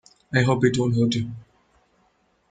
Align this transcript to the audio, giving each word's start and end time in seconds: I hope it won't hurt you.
I 0.33 0.41
hope 0.41 0.65
it 0.65 0.79
won't 0.79 0.95
hurt 0.95 1.13
you. 1.13 1.29